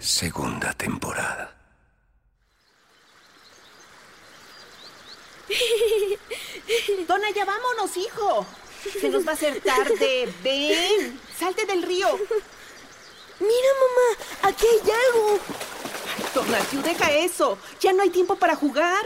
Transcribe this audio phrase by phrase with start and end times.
[0.00, 1.54] Segunda temporada.
[7.06, 8.46] Dona, ya vámonos, hijo.
[8.98, 10.32] Se nos va a hacer tarde.
[10.42, 12.08] Ven, salte del río.
[13.40, 15.38] Mira, mamá, aquí hay algo.
[16.34, 17.58] Dona, tú deja eso.
[17.78, 19.04] Ya no hay tiempo para jugar.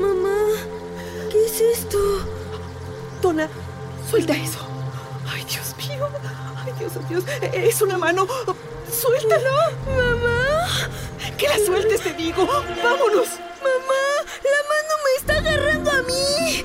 [0.00, 0.48] Mamá,
[1.30, 2.26] ¿qué es esto?
[3.20, 3.48] Dona,
[4.10, 4.71] suelta eso.
[6.64, 7.02] Ay, Dios mío.
[7.06, 7.52] Ay, Dios, oh, Dios.
[7.52, 8.26] Es una mano.
[9.00, 9.50] Suéltalo.
[9.86, 10.68] Mamá.
[11.36, 12.46] Que la sueltes, te digo.
[12.46, 13.28] Vámonos.
[13.62, 14.04] Mamá,
[14.44, 16.64] la mano me está agarrando a mí.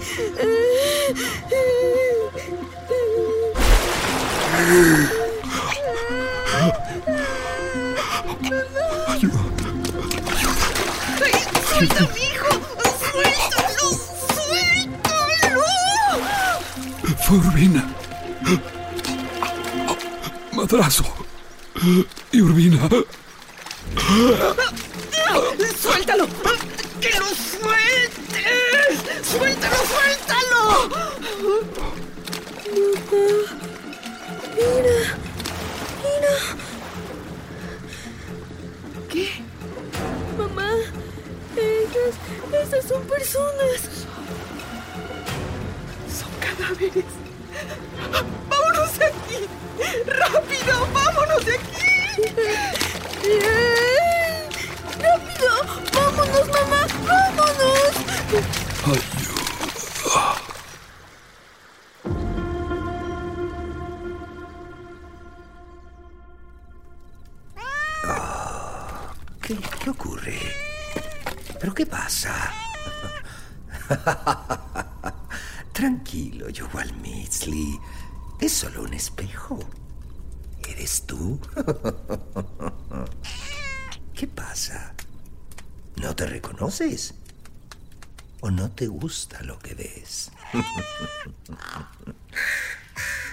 [9.08, 9.42] Ayuda.
[11.70, 12.52] ¡Suéltalo, hijo!
[13.12, 13.86] ¡Suéltalo!
[14.36, 15.66] ¡Suéltalo!
[17.24, 17.97] Fue Urbina.
[20.70, 21.06] Madrazo.
[22.34, 22.90] Y Urbina.
[25.82, 26.28] ¡Suéltalo!
[27.00, 29.00] ¡Que lo sueltes!
[29.32, 30.90] ¡Suéltalo, suéltalo!
[34.58, 34.98] Mira,
[36.04, 36.36] mira.
[39.10, 39.26] ¿Qué?
[40.38, 40.72] Mamá,
[41.56, 42.14] esas,
[42.68, 43.80] esas son personas.
[46.12, 47.06] Son cadáveres.
[52.18, 52.34] ¡Rápido!
[55.94, 56.88] ¡Vámonos, mamá!
[57.06, 57.94] ¡Vámonos!
[58.84, 59.38] Ayuda.
[69.42, 70.40] ¿Qué, ocurre?
[71.60, 72.52] ¿Pero qué pasa?
[75.72, 77.80] Tranquilo, Joel Mitsley.
[78.42, 79.60] Es solo un espejo.
[84.14, 84.94] ¿Qué pasa?
[85.96, 87.16] ¿No te reconoces?
[88.42, 90.32] ¿O no te gusta lo que ves?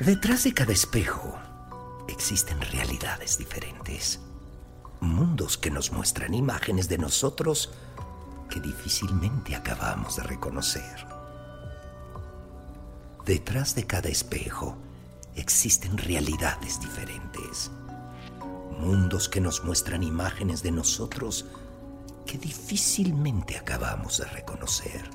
[0.01, 1.39] Detrás de cada espejo
[2.09, 4.21] existen realidades diferentes.
[5.01, 7.71] Mundos que nos muestran imágenes de nosotros
[8.49, 11.07] que difícilmente acabamos de reconocer.
[13.27, 14.77] Detrás de cada espejo
[15.35, 17.71] existen realidades diferentes.
[18.79, 21.47] Mundos que nos muestran imágenes de nosotros
[22.27, 25.09] que difícilmente acabamos de reconocer.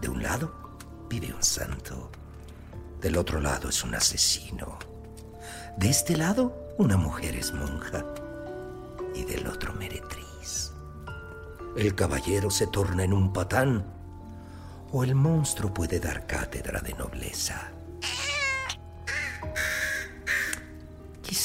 [0.00, 0.76] De un lado
[1.08, 2.10] vive un santo.
[3.00, 4.78] Del otro lado es un asesino.
[5.76, 8.04] De este lado una mujer es monja.
[9.14, 10.72] Y del otro meretriz.
[11.76, 13.84] El caballero se torna en un patán
[14.92, 17.71] o el monstruo puede dar cátedra de nobleza.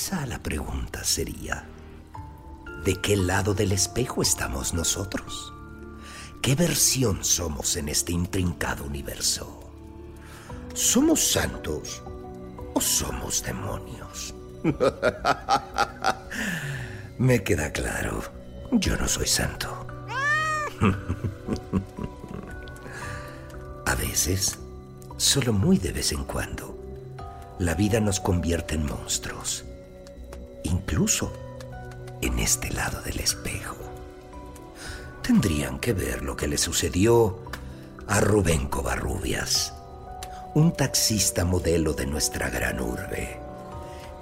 [0.10, 1.66] La pregunta sería,
[2.86, 5.54] ¿de qué lado del espejo estamos nosotros?
[6.42, 9.70] ¿Qué versión somos en este intrincado universo?
[10.74, 12.02] ¿Somos santos
[12.74, 14.34] o somos demonios?
[17.18, 18.24] Me queda claro,
[18.72, 19.88] yo no soy santo.
[23.86, 24.58] A veces,
[25.18, 26.78] solo muy de vez en cuando,
[27.60, 29.66] la vida nos convierte en monstruos.
[30.64, 31.32] Incluso
[32.22, 33.76] en este lado del espejo.
[35.22, 37.40] Tendrían que ver lo que le sucedió
[38.08, 39.74] a Rubén Covarrubias,
[40.54, 43.40] un taxista modelo de nuestra gran urbe,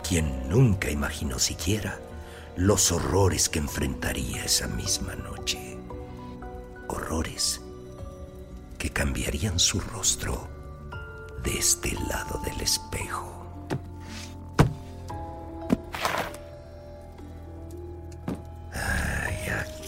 [0.07, 1.99] quien nunca imaginó siquiera
[2.55, 5.77] los horrores que enfrentaría esa misma noche.
[6.88, 7.61] Horrores
[8.77, 10.47] que cambiarían su rostro
[11.43, 13.34] de este lado del espejo.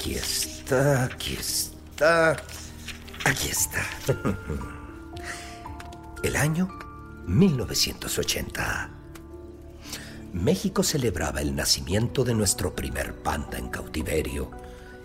[0.07, 2.31] Aquí está, aquí está,
[3.25, 3.83] aquí está.
[6.23, 6.69] El año
[7.25, 8.89] 1980.
[10.31, 14.51] México celebraba el nacimiento de nuestro primer panda en cautiverio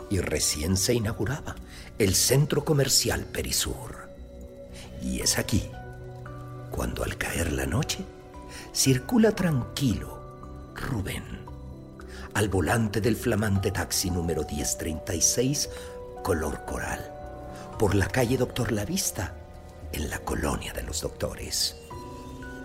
[0.09, 1.57] y recién se inauguraba
[1.99, 4.09] el centro comercial Perisur.
[5.03, 5.69] Y es aquí,
[6.71, 8.05] cuando al caer la noche,
[8.73, 11.25] circula tranquilo Rubén,
[12.35, 15.69] al volante del flamante taxi número 1036,
[16.23, 17.13] color coral,
[17.79, 19.35] por la calle Doctor Lavista,
[19.93, 21.77] en la colonia de los doctores.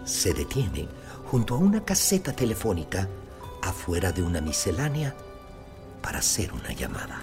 [0.06, 0.88] Se detiene
[1.26, 3.08] junto a una caseta telefónica
[3.62, 5.14] afuera de una miscelánea
[6.02, 7.22] para hacer una llamada.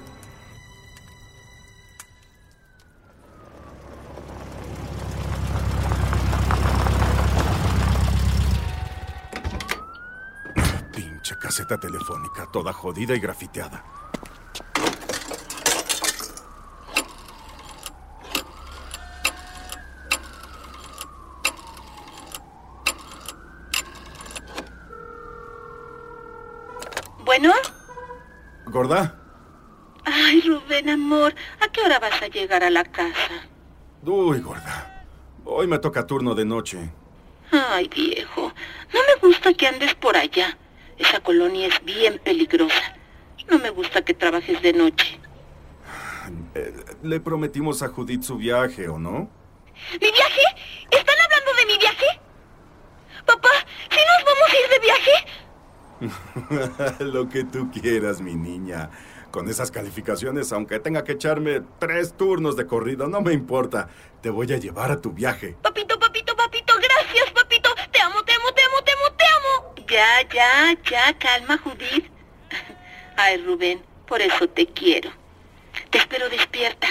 [11.55, 13.85] Caseta telefónica, toda jodida y grafiteada.
[27.25, 27.53] Bueno.
[28.67, 29.17] ¿Gorda?
[30.05, 33.47] Ay, Rubén, amor, ¿a qué hora vas a llegar a la casa?
[34.03, 35.07] Uy, gorda.
[35.45, 36.91] Hoy me toca turno de noche.
[37.53, 38.53] Ay, viejo,
[38.93, 40.59] no me gusta que andes por allá.
[40.99, 42.97] Esa colonia es bien peligrosa.
[43.51, 45.19] No me gusta que trabajes de noche.
[47.03, 49.29] Le prometimos a Judith su viaje, ¿o no?
[49.93, 50.43] ¿Mi viaje?
[50.91, 52.07] ¿Están hablando de mi viaje?
[53.27, 53.49] Papá,
[53.91, 55.13] ¿sí nos vamos a ir de viaje?
[57.05, 58.91] Lo que tú quieras, mi niña.
[59.31, 63.89] Con esas calificaciones, aunque tenga que echarme tres turnos de corrido, no me importa.
[64.21, 65.57] Te voy a llevar a tu viaje.
[65.61, 65.74] Papito,
[69.95, 72.11] Ya, ya, ya, calma, Judith.
[73.17, 75.09] Ay, Rubén, por eso te quiero.
[75.89, 76.89] Te espero despierta.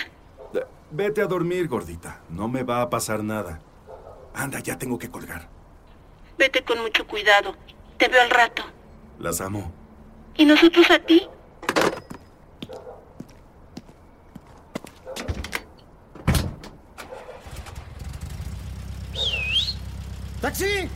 [0.54, 2.22] Eh, Vete a dormir, gordita.
[2.30, 3.60] No me va a pasar nada.
[4.34, 5.50] Anda, ya tengo que colgar.
[6.38, 7.58] Vete con mucho cuidado.
[7.98, 8.64] Te veo al rato.
[9.20, 9.70] Las amo.
[10.38, 11.28] ¿Y nosotros a ti?
[20.40, 20.90] ¡Taxi!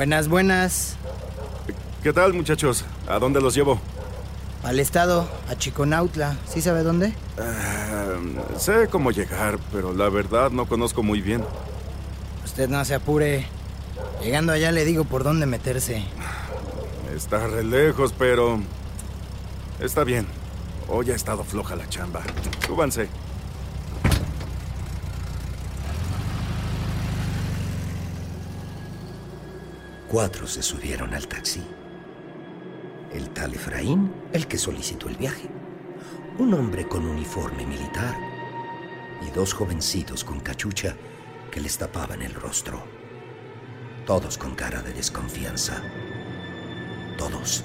[0.00, 0.96] Buenas, buenas.
[2.02, 2.86] ¿Qué tal, muchachos?
[3.06, 3.78] ¿A dónde los llevo?
[4.62, 6.38] Al estado, a Chiconautla.
[6.48, 7.12] ¿Sí sabe dónde?
[7.38, 8.14] Ah,
[8.56, 11.44] sé cómo llegar, pero la verdad no conozco muy bien.
[12.46, 13.44] Usted no se apure.
[14.22, 16.02] Llegando allá le digo por dónde meterse.
[17.14, 18.58] Está re lejos, pero...
[19.80, 20.26] Está bien.
[20.88, 22.22] Hoy ha estado floja la chamba.
[22.66, 23.10] Súbanse.
[30.10, 31.62] Cuatro se subieron al taxi.
[33.12, 35.48] El tal Efraín, el que solicitó el viaje.
[36.36, 38.16] Un hombre con uniforme militar.
[39.24, 40.96] Y dos jovencitos con cachucha
[41.52, 42.82] que les tapaban el rostro.
[44.04, 45.80] Todos con cara de desconfianza.
[47.16, 47.62] Todos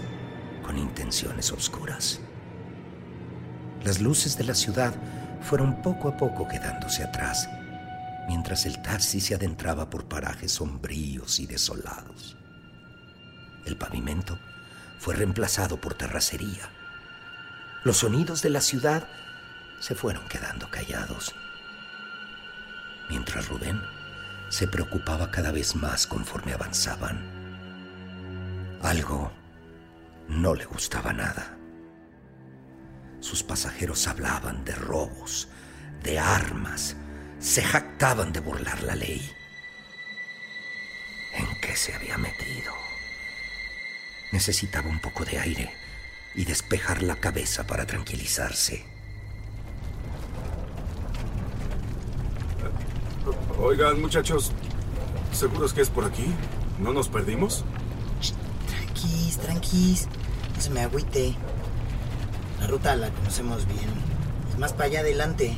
[0.64, 2.20] con intenciones oscuras.
[3.84, 4.94] Las luces de la ciudad
[5.42, 7.50] fueron poco a poco quedándose atrás,
[8.28, 12.38] mientras el taxi se adentraba por parajes sombríos y desolados.
[13.66, 14.40] El pavimento
[15.00, 16.70] fue reemplazado por terracería.
[17.84, 19.08] Los sonidos de la ciudad
[19.80, 21.36] se fueron quedando callados,
[23.10, 23.82] mientras Rubén
[24.50, 27.20] se preocupaba cada vez más conforme avanzaban.
[28.82, 29.32] Algo
[30.28, 31.58] no le gustaba nada.
[33.20, 35.48] Sus pasajeros hablaban de robos,
[36.04, 36.96] de armas,
[37.46, 39.32] se jactaban de burlar la ley.
[41.32, 42.74] ¿En qué se había metido?
[44.32, 45.72] Necesitaba un poco de aire
[46.34, 48.84] y despejar la cabeza para tranquilizarse.
[53.60, 54.52] Oigan, muchachos,
[55.32, 56.26] ¿seguros que es por aquí?
[56.80, 57.64] ¿No nos perdimos?
[58.68, 60.08] Tranquis, tranquis.
[60.56, 61.36] No se me agüite.
[62.60, 63.94] La ruta la conocemos bien.
[64.50, 65.56] Es más para allá adelante.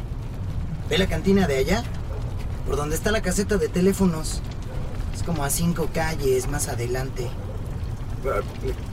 [0.89, 1.84] ¿Ve la cantina de allá?
[2.65, 4.41] Por donde está la caseta de teléfonos.
[5.13, 7.29] Es como a cinco calles más adelante.
[8.25, 8.41] Ah,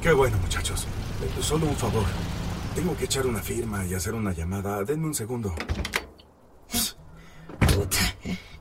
[0.03, 0.87] qué bueno, muchachos.
[1.41, 2.05] Solo un favor.
[2.75, 4.83] Tengo que echar una firma y hacer una llamada.
[4.83, 5.55] Denme un segundo.
[7.61, 7.99] Puta.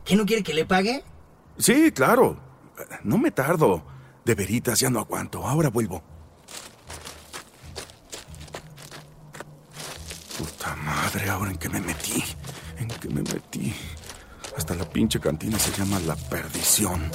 [0.05, 1.03] ¿Qué no quiere que le pague?
[1.57, 2.37] Sí, claro.
[3.03, 3.83] No me tardo.
[4.23, 5.45] De veritas, ya no aguanto.
[5.45, 6.03] Ahora vuelvo.
[11.13, 12.23] Madre, ahora en qué me metí.
[12.77, 13.73] ¿En qué me metí?
[14.57, 17.11] Hasta la pinche cantina se llama La Perdición.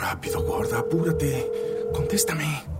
[0.00, 1.50] Rápido, gorda, apúrate.
[1.92, 2.79] Contéstame.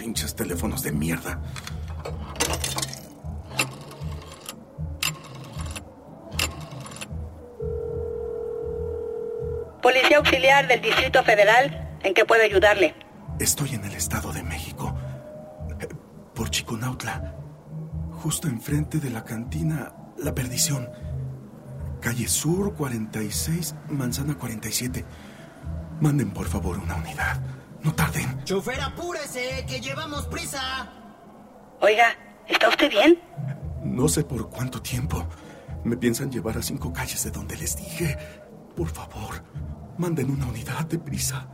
[0.00, 1.38] Pinches teléfonos de mierda.
[9.82, 12.94] Policía auxiliar del Distrito Federal, ¿en qué puedo ayudarle?
[13.38, 14.94] Estoy en el Estado de México.
[15.80, 15.88] eh,
[16.34, 17.34] Por Chiconautla.
[18.22, 20.88] Justo enfrente de la cantina La Perdición.
[22.00, 25.04] Calle Sur 46, Manzana 47.
[26.00, 27.40] Manden por favor una unidad.
[27.82, 28.44] No tarden.
[28.44, 30.92] Chofer, apúrese, que llevamos prisa.
[31.80, 32.14] Oiga,
[32.46, 33.18] ¿está usted bien?
[33.82, 35.26] No sé por cuánto tiempo.
[35.84, 38.16] Me piensan llevar a cinco calles de donde les dije.
[38.76, 39.42] Por favor,
[39.96, 41.48] manden una unidad de prisa.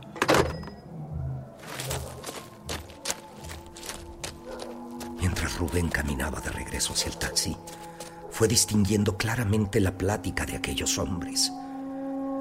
[5.19, 7.55] Mientras Rubén caminaba de regreso hacia el taxi,
[8.31, 11.51] fue distinguiendo claramente la plática de aquellos hombres.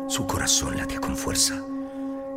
[0.09, 1.63] Su corazón latía con fuerza.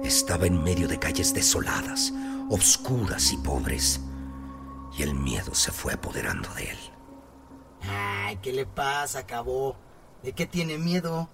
[0.03, 2.13] Estaba en medio de calles desoladas,
[2.49, 4.01] obscuras y pobres,
[4.97, 6.77] y el miedo se fue apoderando de él.
[7.81, 9.75] Ay, ¿qué le pasa, cabo?
[10.23, 11.29] ¿De qué tiene miedo?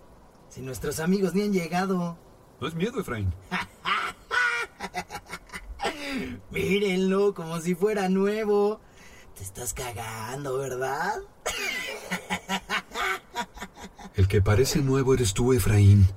[0.49, 2.17] Si nuestros amigos ni han llegado.
[2.59, 3.33] No es miedo, Efraín.
[6.51, 8.79] Mírenlo, como si fuera nuevo.
[9.35, 11.15] Te estás cagando, ¿verdad?
[14.15, 16.07] El que parece nuevo eres tú, Efraín.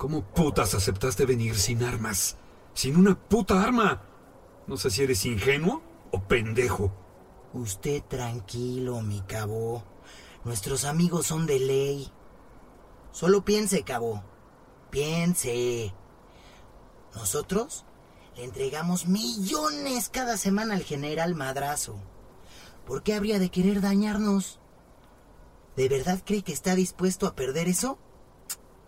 [0.00, 2.38] ¿Cómo putas aceptaste venir sin armas?
[2.72, 4.00] Sin una puta arma.
[4.66, 6.90] No sé si eres ingenuo o pendejo.
[7.52, 9.84] Usted tranquilo, mi cabo.
[10.42, 12.10] Nuestros amigos son de ley.
[13.12, 14.24] Solo piense, cabo.
[14.88, 15.92] Piense.
[17.14, 17.84] Nosotros
[18.36, 22.00] le entregamos millones cada semana al general Madrazo.
[22.86, 24.60] ¿Por qué habría de querer dañarnos?
[25.76, 27.98] ¿De verdad cree que está dispuesto a perder eso?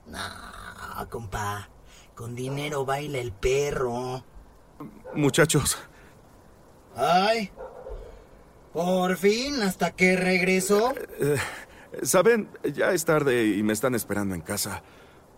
[0.06, 0.61] No,
[1.08, 1.68] compa.
[2.14, 4.24] Con dinero baila el perro.
[5.14, 5.78] Muchachos,
[6.96, 7.50] Ay.
[8.72, 10.94] Por fin, hasta que regresó.
[11.20, 11.36] eh,
[12.02, 14.82] saben, ya es tarde y me están esperando en casa.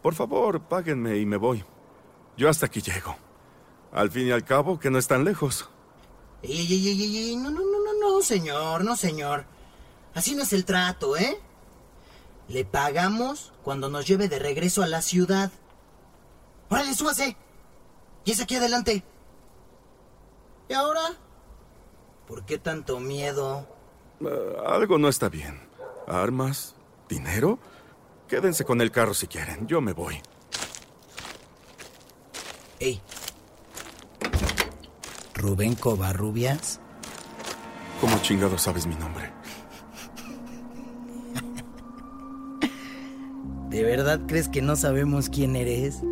[0.02, 1.64] Por favor, páguenme y me voy.
[2.36, 3.16] Yo hasta aquí llego.
[3.92, 5.68] Al fin y al cabo, que no están lejos.
[6.42, 9.46] Ey, ey, ey, no, no, no, no, no, señor, no, señor.
[10.14, 11.38] Así no es el trato, ¿eh?
[12.48, 15.50] Le pagamos cuando nos lleve de regreso a la ciudad.
[16.68, 17.36] ¡Órale, súbase!
[18.24, 19.02] Y es aquí adelante.
[20.68, 21.00] ¿Y ahora?
[22.26, 23.66] ¿Por qué tanto miedo?
[24.20, 25.60] Eh, algo no está bien.
[26.06, 26.74] ¿Armas?
[27.08, 27.58] ¿Dinero?
[28.28, 29.66] Quédense con el carro si quieren.
[29.66, 30.20] Yo me voy.
[32.78, 33.00] Ey.
[35.34, 36.80] ¿Rubén Covarrubias?
[38.00, 39.32] ¿Cómo chingado sabes mi nombre?
[43.74, 46.00] ¿De verdad crees que no sabemos quién eres?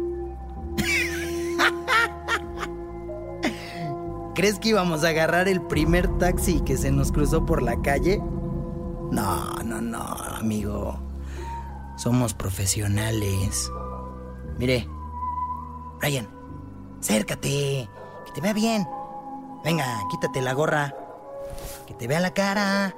[4.35, 8.21] ¿Crees que íbamos a agarrar el primer taxi que se nos cruzó por la calle?
[9.13, 10.99] No, no, no, amigo.
[11.97, 13.71] Somos profesionales.
[14.59, 14.89] Mire,
[16.01, 16.29] Ryan,
[16.99, 17.89] acércate,
[18.27, 18.89] que te vea bien.
[19.65, 20.97] Venga, quítate la gorra.
[21.87, 22.97] Que te vea la cara.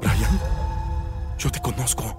[0.00, 0.40] Brian,
[1.38, 2.16] yo te conozco.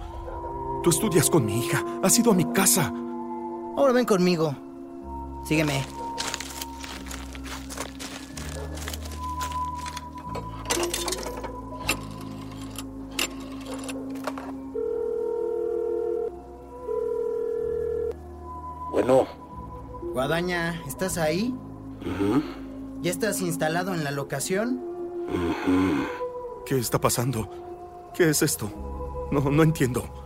[0.83, 1.85] Tú estudias con mi hija.
[2.01, 2.91] Has ido a mi casa.
[3.77, 4.55] Ahora ven conmigo.
[5.45, 5.85] Sígueme.
[18.91, 19.27] Bueno,
[20.13, 21.55] Guadaña, ¿estás ahí?
[23.01, 24.81] ¿Ya estás instalado en la locación?
[26.65, 27.49] ¿Qué está pasando?
[28.15, 29.27] ¿Qué es esto?
[29.31, 30.20] No, no entiendo.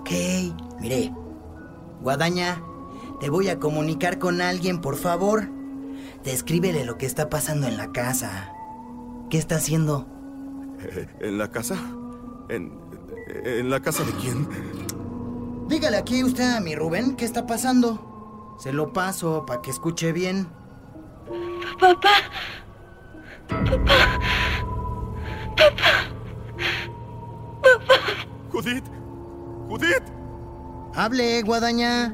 [0.00, 0.10] Ok,
[0.80, 1.12] mire.
[2.00, 2.62] Guadaña,
[3.20, 5.48] te voy a comunicar con alguien, por favor.
[6.24, 8.52] Descríbele lo que está pasando en la casa.
[9.28, 10.06] ¿Qué está haciendo?
[10.80, 11.76] Eh, ¿En la casa?
[12.48, 12.72] ¿En,
[13.44, 14.48] ¿En la casa de quién?
[15.68, 18.56] Dígale aquí usted a mi Rubén qué está pasando.
[18.58, 20.48] Se lo paso para que escuche bien.
[21.78, 22.10] Papá.
[23.48, 24.18] Papá.
[25.56, 25.92] Papá.
[27.62, 28.00] Papá.
[28.50, 28.84] Judith.
[29.70, 30.02] Judith.
[30.96, 32.12] Hable, guadaña.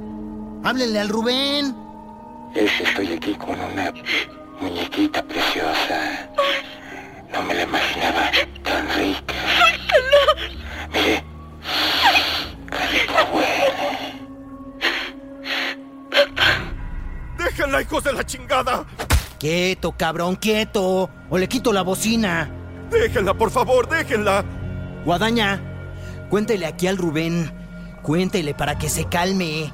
[0.63, 1.75] Háblele al Rubén.
[2.55, 3.95] Es que estoy aquí con una
[4.61, 6.29] muñequita preciosa.
[7.33, 8.31] No me la imaginaba
[8.63, 9.35] tan rica.
[10.93, 11.25] Mire.
[12.67, 13.89] Carito bueno.
[17.39, 18.85] ¡Déjenla, hijos de la chingada!
[19.39, 21.09] Quieto, cabrón, quieto.
[21.31, 22.51] O le quito la bocina.
[22.91, 24.45] Déjenla, por favor, déjenla.
[25.07, 25.75] Guadaña,
[26.28, 27.52] cuéntele aquí al Rubén.
[28.02, 29.73] Cuéntele para que se calme.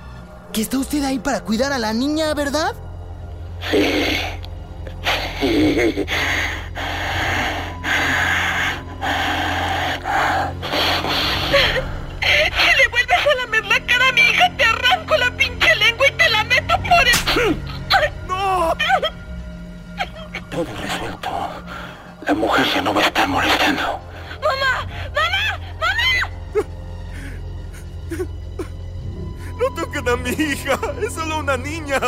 [0.52, 2.74] Que está usted ahí para cuidar a la niña, ¿verdad?
[3.70, 4.16] Sí.
[5.40, 6.06] Sí.
[12.22, 16.06] Si le vuelves a lamer la cara a mi hija, te arranco la pinche lengua
[16.08, 17.56] y te la meto por el...
[18.28, 18.76] ¡No!
[20.50, 21.30] Todo resuelto.
[22.26, 24.00] La mujer ya no va a estar molestando.
[24.40, 24.91] ¡Mamá!
[29.82, 30.78] Toquen a mi hija!
[31.02, 31.98] ¡Es solo una niña!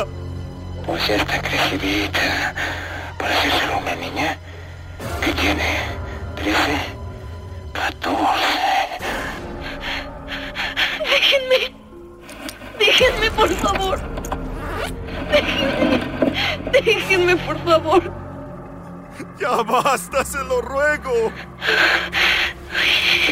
[0.87, 2.55] Pues ya está crecidita.
[3.19, 4.39] Para ser solo una niña
[5.21, 5.79] que tiene
[6.37, 6.57] 13,
[7.73, 8.19] 14.
[11.11, 11.75] Déjenme.
[12.79, 14.01] Déjenme, por favor.
[15.33, 16.01] Déjenme.
[16.71, 18.13] Déjenme, por favor.
[19.41, 21.33] ¡Ya basta, se lo ruego!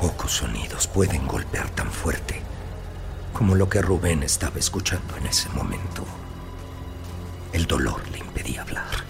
[0.00, 2.42] Pocos sonidos pueden golpear tan fuerte
[3.32, 6.04] como lo que Rubén estaba escuchando en ese momento.
[7.54, 9.04] El dolor le impedía hablar.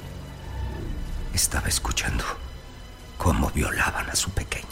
[1.35, 2.25] Estaba escuchando
[3.19, 4.67] cómo violaban a su pequeña.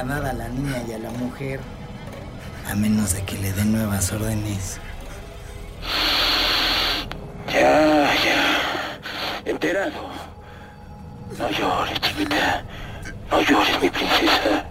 [0.00, 1.60] Nada a la niña y a la mujer.
[2.70, 4.78] A menos de que le den nuevas órdenes.
[7.48, 9.00] Ya, ya.
[9.44, 10.10] Enterado.
[11.38, 12.64] No llores, chiquita.
[13.30, 14.64] No llores, mi princesa.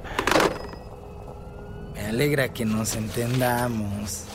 [1.94, 4.26] Me alegra que nos entendamos.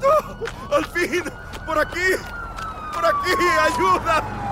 [0.00, 0.76] ¡No!
[0.76, 1.24] ¡Al fin!
[1.64, 2.10] ¡Por aquí!
[2.92, 3.32] ¡Por aquí!
[3.62, 4.43] ¡Ayuda!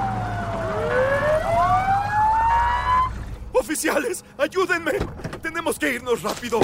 [3.62, 4.25] ¡Oficiales!
[4.38, 4.90] ¡Ayúdenme!
[5.40, 6.59] Tenemos que irnos rápido.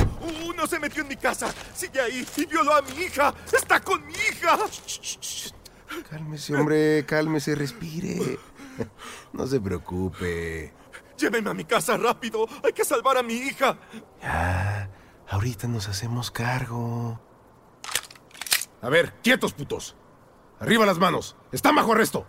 [0.45, 1.55] Uno se metió en mi casa.
[1.73, 3.33] Sigue ahí y violó a mi hija.
[3.53, 4.59] ¡Está con mi hija!
[6.11, 8.37] Cálmese, hombre, cálmese, respire.
[9.33, 10.75] No se preocupe.
[11.17, 12.49] Llévenme a mi casa rápido.
[12.65, 13.79] Hay que salvar a mi hija.
[14.21, 14.91] Ya,
[15.29, 17.21] ahorita nos hacemos cargo.
[18.83, 19.95] A ver, quietos, putos.
[20.59, 21.37] Arriba las manos.
[21.53, 22.27] Están bajo arresto.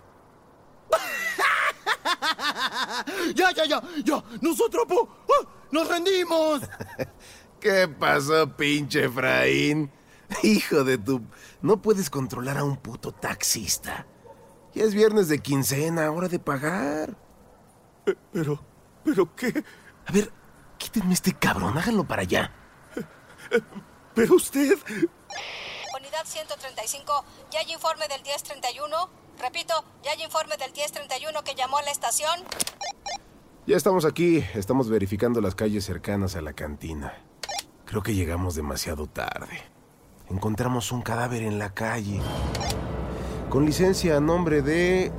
[3.34, 3.82] ¡Ya, ya, ya!
[4.04, 4.22] ¡Ya!
[4.40, 5.08] ¡Nos atrapó!
[5.28, 5.48] ¡Ah!
[5.70, 6.62] ¡Nos rendimos!
[7.60, 9.90] ¿Qué pasó, pinche Efraín?
[10.42, 11.22] Hijo de tu...
[11.60, 14.06] No puedes controlar a un puto taxista.
[14.74, 17.16] Ya es viernes de quincena, hora de pagar.
[18.06, 18.64] Eh, Pero...
[19.04, 19.64] ¿Pero qué?
[20.06, 20.30] A ver,
[20.78, 22.52] quítenme este cabrón, háganlo para allá.
[24.14, 24.78] Pero usted...
[25.96, 29.10] Unidad 135, ¿ya hay informe del 1031?
[29.40, 29.72] Repito,
[30.02, 32.40] ¿ya hay informe del 1031 que llamó a la estación?
[33.66, 37.14] Ya estamos aquí, estamos verificando las calles cercanas a la cantina.
[37.86, 39.62] Creo que llegamos demasiado tarde.
[40.28, 42.20] Encontramos un cadáver en la calle.
[43.48, 45.10] Con licencia a nombre de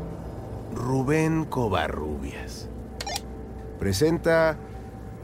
[0.74, 2.70] Rubén Covarrubias.
[3.80, 4.58] Presenta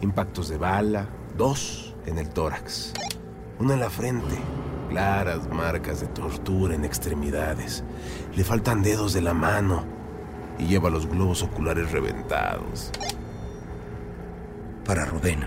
[0.02, 1.08] impactos de bala,
[1.38, 2.94] dos en el tórax,
[3.60, 4.38] uno en la frente,
[4.88, 7.84] claras marcas de tortura en extremidades.
[8.36, 9.86] Le faltan dedos de la mano
[10.58, 12.92] y lleva los globos oculares reventados.
[14.86, 15.46] Para Rubén,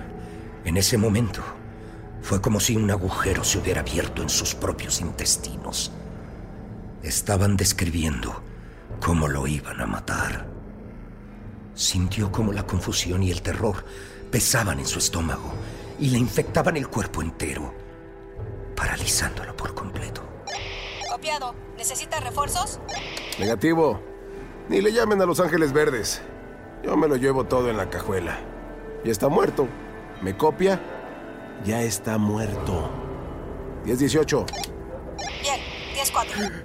[0.65, 1.43] en ese momento,
[2.23, 5.91] fue como si un agujero se hubiera abierto en sus propios intestinos.
[7.03, 8.43] Estaban describiendo
[9.01, 10.47] cómo lo iban a matar.
[11.75, 13.85] Sintió como la confusión y el terror
[14.31, 15.55] pesaban en su estómago
[15.99, 17.80] y le infectaban el cuerpo entero.
[18.81, 20.23] Paralizándolo por completo.
[21.13, 21.55] Copiado.
[21.77, 22.81] ¿Necesita refuerzos?
[23.39, 24.01] Negativo.
[24.71, 26.23] Ni le llamen a Los Ángeles Verdes.
[26.83, 28.39] Yo me lo llevo todo en la cajuela.
[29.05, 29.69] Ya está muerto.
[30.23, 30.81] ¿Me copia?
[31.63, 32.91] Ya está muerto.
[33.85, 34.47] 10-18.
[35.43, 35.61] Bien,
[35.95, 36.63] 10-4.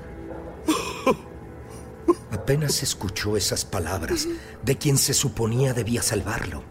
[2.31, 4.25] Apenas escuchó esas palabras
[4.63, 6.63] de quien se suponía debía salvarlo,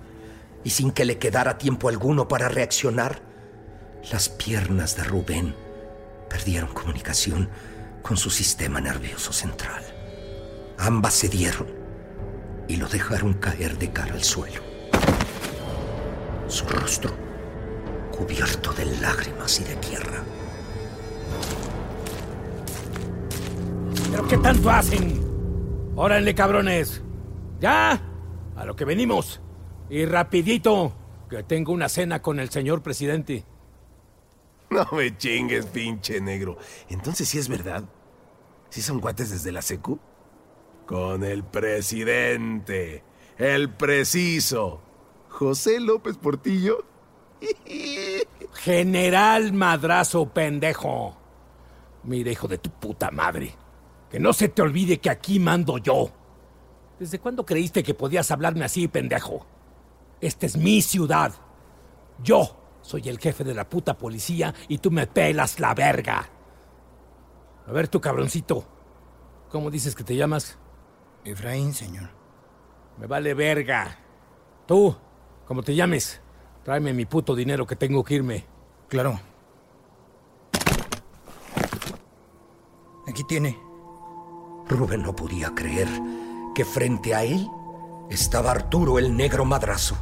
[0.63, 3.34] y sin que le quedara tiempo alguno para reaccionar,
[4.11, 5.55] las piernas de Rubén
[6.29, 7.49] perdieron comunicación
[8.03, 9.83] con su sistema nervioso central.
[10.79, 11.69] Ambas cedieron
[12.69, 14.61] y lo dejaron caer de cara al suelo.
[16.49, 17.13] Su rostro
[18.11, 20.23] cubierto de lágrimas y de tierra.
[24.11, 25.21] ¿Pero qué tanto hacen?
[25.97, 27.03] Órale, cabrones.
[27.61, 28.01] Ya,
[28.55, 29.41] a lo que venimos.
[29.89, 30.93] Y rapidito,
[31.29, 33.45] que tengo una cena con el señor presidente.
[34.75, 36.59] No me chingues, pinche negro.
[36.89, 37.85] Entonces sí es verdad.
[38.71, 40.01] ¿Sí son cuates desde la secu?
[40.85, 43.05] Con el presidente.
[43.39, 44.83] El preciso.
[45.29, 46.85] José López Portillo.
[48.55, 51.17] General Madrazo, pendejo.
[52.03, 53.55] Mira, hijo de tu puta madre.
[54.11, 56.11] Que no se te olvide que aquí mando yo.
[56.99, 59.47] ¿Desde cuándo creíste que podías hablarme así, pendejo?
[60.21, 61.33] Esta es mi ciudad.
[62.25, 66.29] Yo soy el jefe de la puta policía y tú me pelas la verga.
[67.67, 68.63] A ver, tu cabroncito.
[69.49, 70.59] ¿Cómo dices que te llamas?
[71.25, 72.11] Efraín, señor.
[72.99, 73.97] Me vale verga.
[74.67, 74.95] Tú,
[75.47, 76.21] como te llames,
[76.63, 78.45] tráeme mi puto dinero que tengo que irme.
[78.89, 79.19] Claro.
[83.09, 83.59] Aquí tiene.
[84.69, 85.89] Rubén no podía creer
[86.55, 87.49] que frente a él
[88.11, 89.97] estaba Arturo el Negro Madrazo,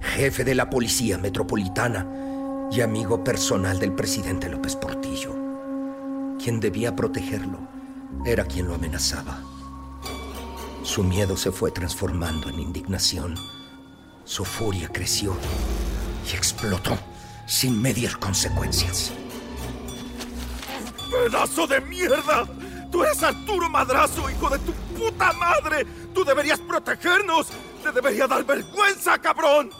[0.00, 2.06] jefe de la Policía Metropolitana
[2.70, 5.34] y amigo personal del presidente López Portillo.
[6.42, 7.58] Quien debía protegerlo
[8.24, 9.42] era quien lo amenazaba.
[10.82, 13.34] Su miedo se fue transformando en indignación.
[14.24, 15.36] Su furia creció
[16.30, 16.98] y explotó
[17.46, 19.12] sin medir consecuencias.
[21.10, 22.46] ¡Pedazo de mierda!
[22.90, 25.86] ¡Tú eres Arturo Madrazo, hijo de tu puta madre!
[26.14, 27.48] ¡Tú deberías protegernos!
[27.82, 29.70] ¡Te debería dar vergüenza, cabrón!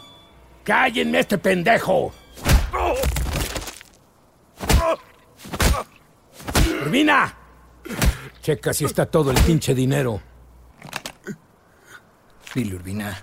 [0.69, 2.11] ¡Cállenme este pendejo!
[6.83, 7.35] ¡Urbina!
[8.39, 10.21] Checa si está todo el pinche dinero.
[12.53, 13.17] Dile, Urbina.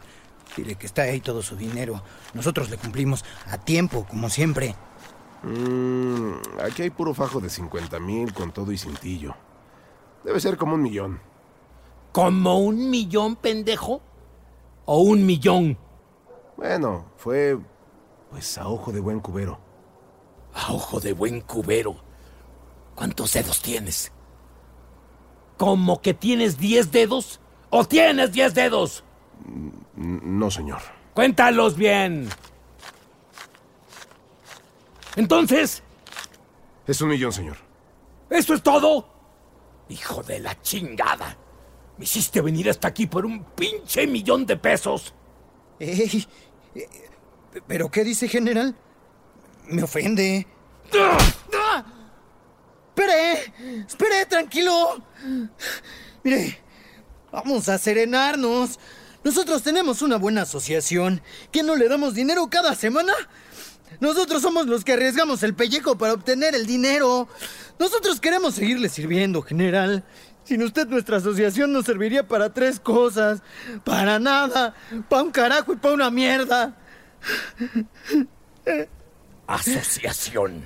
[0.57, 2.03] Dile que está ahí todo su dinero.
[2.35, 4.75] Nosotros le cumplimos a tiempo, como siempre.
[5.45, 6.33] Mm,
[6.65, 9.37] aquí hay puro fajo de 50 mil con todo y cintillo.
[10.25, 11.21] Debe ser como un millón.
[12.11, 14.03] ¿Como un millón, pendejo?
[14.85, 15.86] ¿O un millón?
[16.57, 17.59] Bueno, fue
[18.31, 19.59] pues a ojo de buen cubero.
[20.55, 21.97] A ojo de buen cubero.
[22.95, 24.11] ¿Cuántos dedos tienes?
[25.57, 27.41] ¿Como que tienes 10 dedos?
[27.71, 29.05] ¿O tienes 10 dedos?
[29.95, 30.81] No, señor.
[31.15, 32.29] Cuéntalos bien.
[35.15, 35.83] Entonces...
[36.87, 37.57] Es un millón, señor.
[38.31, 39.09] ¿Eso es todo?
[39.89, 41.37] Hijo de la chingada.
[41.97, 45.15] Me hiciste venir hasta aquí por un pinche millón de pesos.
[45.79, 46.27] Ey,
[47.67, 48.77] ¿Pero qué dice, general?
[49.69, 50.47] Me ofende.
[52.89, 53.53] ¡Espere!
[53.87, 55.03] ¡Espere, tranquilo!
[56.23, 56.59] Mire,
[57.33, 58.79] vamos a serenarnos.
[59.25, 61.21] Nosotros tenemos una buena asociación.
[61.51, 63.13] ¿Que no le damos dinero cada semana?
[64.01, 67.29] Nosotros somos los que arriesgamos el pellejo para obtener el dinero.
[67.79, 70.05] Nosotros queremos seguirle sirviendo, general.
[70.47, 73.43] Sin usted nuestra asociación nos serviría para tres cosas.
[73.85, 74.75] Para nada.
[75.09, 76.77] Para un carajo y para una mierda.
[79.49, 80.65] Asociación.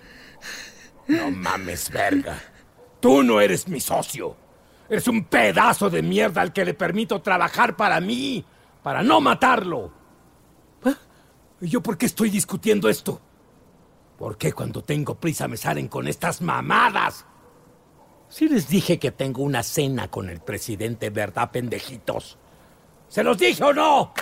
[1.09, 2.38] No mames, verga.
[3.01, 4.37] Tú no eres mi socio.
[4.90, 8.45] Eres un pedazo de mierda al que le permito trabajar para mí,
[8.83, 9.93] para no matarlo.
[11.62, 13.21] ¿Y yo por qué estoy discutiendo esto?
[14.19, 17.25] ¿Por qué cuando tengo prisa me salen con estas mamadas?
[18.31, 22.38] Si les dije que tengo una cena con el presidente, ¿verdad, pendejitos?
[23.09, 24.14] ¿Se los dije o no?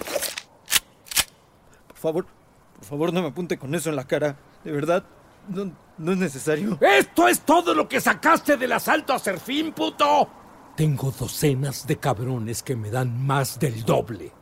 [1.87, 2.27] Por favor,
[2.75, 4.35] por favor, no me apunte con eso en la cara.
[4.65, 5.05] De verdad,
[5.49, 6.79] no, no es necesario.
[6.81, 10.27] ¿Esto es todo lo que sacaste del asalto a Serfín, puto?
[10.75, 14.33] Tengo docenas de cabrones que me dan más del doble.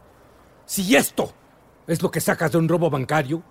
[0.64, 1.32] Si esto
[1.88, 3.42] es lo que sacas de un robo bancario,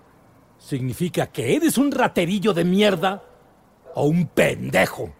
[0.56, 3.22] significa que eres un raterillo de mierda
[3.94, 5.12] o un pendejo.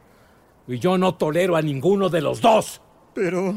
[0.68, 2.80] Y yo no tolero a ninguno de los dos.
[3.14, 3.54] Pero...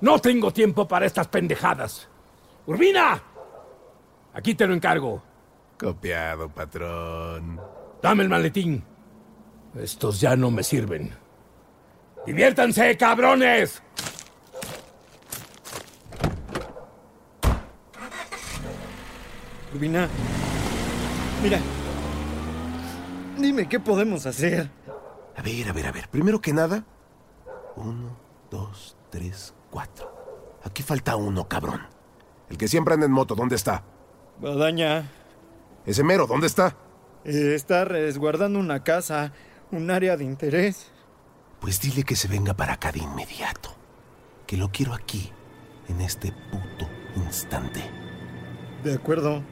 [0.00, 2.08] No tengo tiempo para estas pendejadas.
[2.66, 3.22] Urbina,
[4.34, 5.22] aquí te lo encargo.
[5.78, 7.60] Copiado, patrón.
[8.02, 8.84] Dame el maletín.
[9.76, 11.16] Estos ya no me sirven.
[12.26, 13.82] ¡Diviértanse, cabrones!
[19.72, 20.08] Urbina,
[21.42, 21.58] mira.
[23.42, 24.70] Dime, ¿qué podemos hacer?
[25.36, 26.08] A ver, a ver, a ver.
[26.08, 26.84] Primero que nada.
[27.74, 28.16] Uno,
[28.48, 30.60] dos, tres, cuatro.
[30.62, 31.80] Aquí falta uno, cabrón.
[32.48, 33.82] El que siempre anda en moto, ¿dónde está?
[34.40, 35.10] Guadaña.
[35.84, 36.76] Ese mero, ¿dónde está?
[37.24, 39.32] Eh, está resguardando una casa,
[39.72, 40.92] un área de interés.
[41.60, 43.74] Pues dile que se venga para acá de inmediato.
[44.46, 45.32] Que lo quiero aquí,
[45.88, 47.82] en este puto instante.
[48.84, 49.42] De acuerdo.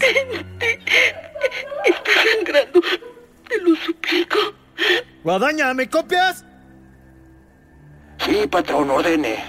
[0.00, 1.14] ¿Me copias?
[1.84, 2.80] Está sangrando.
[3.48, 4.38] Te lo suplico.
[5.24, 6.44] Guadaña, ¿me copias?
[8.18, 9.44] Sí, patrón, ordene.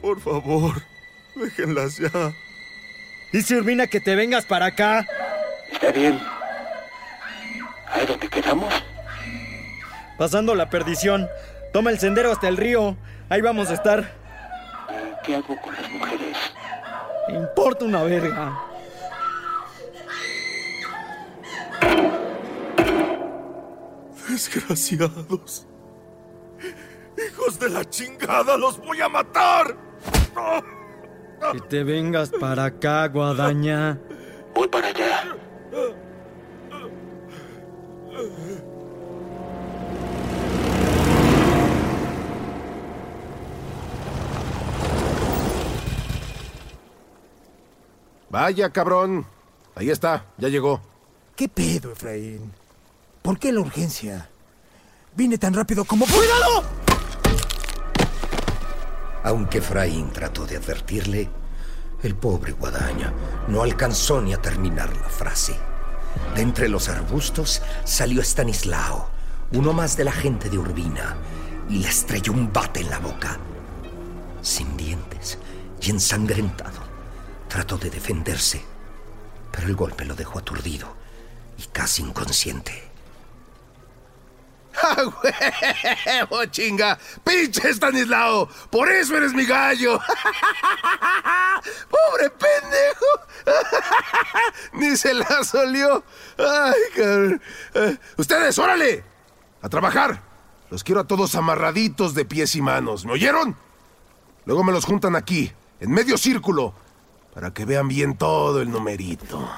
[0.00, 0.82] Por favor,
[1.36, 2.10] déjenlas ya.
[3.32, 5.06] Dice Urbina que te vengas para acá.
[5.70, 6.20] Está bien.
[7.90, 8.72] ¿Ahí donde quedamos?
[10.18, 11.28] Pasando la perdición.
[11.72, 12.96] Toma el sendero hasta el río.
[13.28, 14.12] Ahí vamos a estar.
[15.24, 16.36] ¿Qué hago con las mujeres?
[17.28, 18.71] Me importa una verga.
[24.32, 25.66] Desgraciados.
[27.18, 29.76] Hijos de la chingada, los voy a matar.
[31.52, 34.00] Que te vengas para acá, Guadaña.
[34.54, 35.36] Voy para allá.
[48.30, 49.26] Vaya, cabrón.
[49.74, 50.80] Ahí está, ya llegó.
[51.36, 52.61] ¿Qué pedo, Efraín?
[53.22, 54.28] ¿Por qué la urgencia?
[55.14, 56.06] Vine tan rápido como...
[56.06, 56.64] ¡Cuidado!
[59.22, 61.30] Aunque Efraín trató de advertirle,
[62.02, 63.12] el pobre Guadaña
[63.46, 65.56] no alcanzó ni a terminar la frase.
[66.34, 69.08] De entre los arbustos salió Stanislao,
[69.52, 71.16] uno más de la gente de Urbina,
[71.68, 73.38] y le estrelló un bate en la boca.
[74.40, 75.38] Sin dientes
[75.80, 76.80] y ensangrentado,
[77.48, 78.64] trató de defenderse,
[79.52, 80.96] pero el golpe lo dejó aturdido
[81.56, 82.91] y casi inconsciente.
[84.82, 84.96] ¡Ah,
[86.30, 86.98] huevo, chinga!
[87.24, 88.48] ¡Pinche Stanislao!
[88.70, 89.98] ¡Por eso eres mi gallo!
[91.90, 93.06] ¡Pobre pendejo!
[94.72, 96.02] Ni se la solió.
[96.38, 97.42] ¡Ay, cabrón!
[97.74, 99.04] Eh, ¡Ustedes, órale!
[99.62, 100.20] ¡A trabajar!
[100.70, 103.04] Los quiero a todos amarraditos de pies y manos.
[103.04, 103.56] ¿Me oyeron?
[104.44, 106.74] Luego me los juntan aquí, en medio círculo,
[107.34, 109.48] para que vean bien todo el numerito.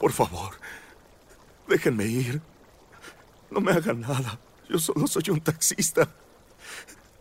[0.00, 0.54] Por favor,
[1.68, 2.40] déjenme ir.
[3.50, 4.40] No me hagan nada.
[4.66, 6.08] Yo solo soy un taxista.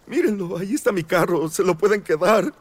[0.07, 1.49] Mírenlo, ahí está mi carro.
[1.49, 2.53] Se lo pueden quedar.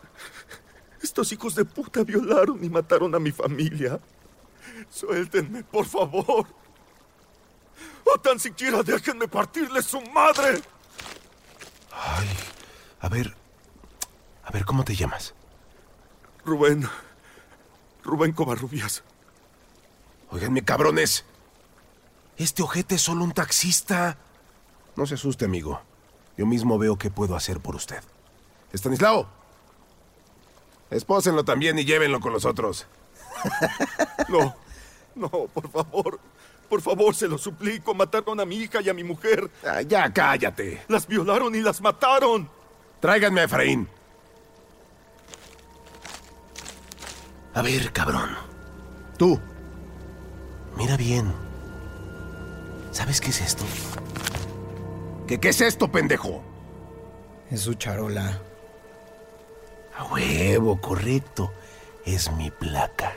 [1.00, 4.00] Estos hijos de puta violaron y mataron a mi familia.
[4.90, 6.46] Suéltenme, por favor.
[8.04, 10.60] O tan siquiera déjenme partirle su madre.
[11.92, 12.28] Ay,
[13.00, 13.36] a ver.
[14.44, 15.34] A ver, ¿cómo te llamas?
[16.44, 16.88] Rubén.
[18.02, 19.04] Rubén Covarrubias.
[20.30, 21.24] Oiganme, cabrones.
[22.36, 24.16] Este ojete es solo un taxista.
[24.96, 25.80] No se asuste, amigo.
[26.36, 28.02] Yo mismo veo qué puedo hacer por usted.
[28.72, 29.28] Estanislao.
[30.90, 32.86] Espósenlo también y llévenlo con los otros.
[34.28, 34.54] No,
[35.14, 36.20] no, por favor.
[36.68, 37.94] Por favor, se lo suplico.
[37.94, 39.50] Mataron a mi hija y a mi mujer.
[39.64, 40.82] Ah, ya cállate.
[40.88, 42.50] Las violaron y las mataron.
[43.00, 43.88] Tráiganme a Efraín.
[47.54, 48.36] A ver, cabrón.
[49.16, 49.40] Tú.
[50.78, 51.34] Mira bien.
[52.92, 53.64] ¿Sabes qué es esto?
[55.26, 56.40] ¿Qué, qué es esto, pendejo?
[57.50, 58.40] Es su charola.
[59.96, 61.52] A huevo, correcto.
[62.06, 63.12] Es mi placa.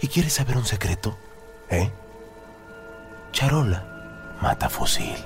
[0.00, 1.18] ¿Y quieres saber un secreto?
[1.68, 1.90] ¿Eh?
[3.32, 5.16] Charola mata fusil.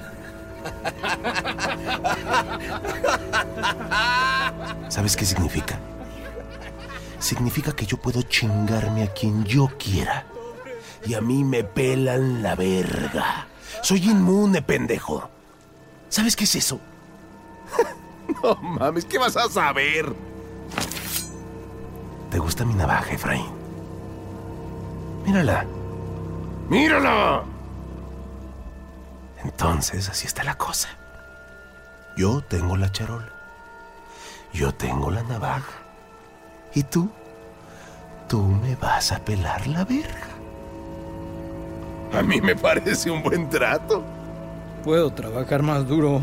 [4.89, 5.79] ¿Sabes qué significa?
[7.19, 10.27] Significa que yo puedo chingarme a quien yo quiera.
[11.05, 13.47] Y a mí me pelan la verga.
[13.83, 15.29] Soy inmune, pendejo.
[16.09, 16.79] ¿Sabes qué es eso?
[18.43, 20.15] no mames, ¿qué vas a saber?
[22.31, 23.51] ¿Te gusta mi navaja, Efraín?
[25.25, 25.67] Mírala.
[26.69, 27.43] ¡Mírala!
[29.45, 30.89] Entonces, así está la cosa.
[32.17, 33.33] Yo tengo la charola.
[34.53, 35.73] Yo tengo la navaja.
[36.75, 37.11] ¿Y tú?
[38.29, 40.32] Tú me vas a pelar la verga.
[42.13, 44.05] A mí me parece un buen trato.
[44.85, 46.21] Puedo trabajar más duro.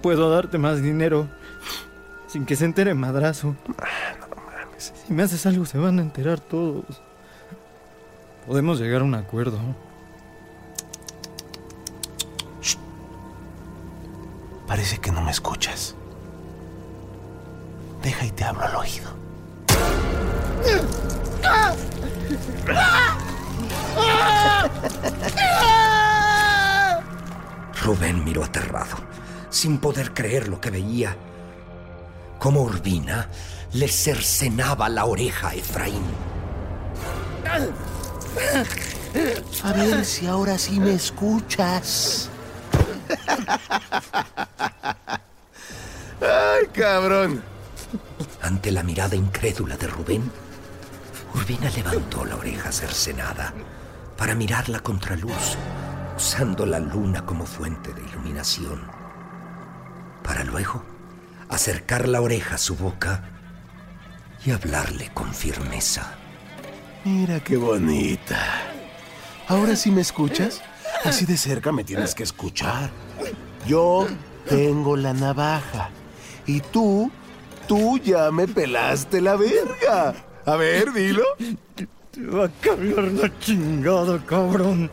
[0.00, 1.28] Puedo darte más dinero.
[2.26, 3.54] Sin que se entere madrazo.
[4.78, 6.84] Si me haces algo, se van a enterar todos.
[8.46, 9.58] Podemos llegar a un acuerdo.
[14.66, 15.94] Parece que no me escuchas.
[18.02, 19.10] Deja y te hablo al oído.
[27.82, 28.96] Rubén miró aterrado,
[29.50, 31.16] sin poder creer lo que veía.
[32.38, 33.28] Como Urbina
[33.72, 36.04] le cercenaba la oreja a Efraín.
[39.64, 42.28] A ver si ahora sí me escuchas.
[46.20, 47.42] ¡Ay, cabrón!
[48.42, 50.30] Ante la mirada incrédula de Rubén,
[51.34, 53.52] Urbina levantó la oreja cercenada
[54.16, 55.56] para mirar la contraluz,
[56.16, 58.82] usando la luna como fuente de iluminación,
[60.22, 60.84] para luego
[61.48, 63.24] acercar la oreja a su boca
[64.44, 66.14] y hablarle con firmeza.
[67.04, 68.38] Mira qué bonita.
[69.48, 70.62] ¿Ahora sí me escuchas?
[71.04, 72.90] Así de cerca me tienes que escuchar.
[73.66, 74.06] Yo
[74.48, 75.90] tengo la navaja.
[76.46, 77.10] Y tú,
[77.66, 80.14] tú ya me pelaste la verga.
[80.46, 81.24] A ver, dilo.
[82.12, 84.90] Te va a cargar la chingada, cabrón.